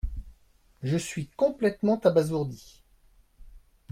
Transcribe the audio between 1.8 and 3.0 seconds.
abasourdi.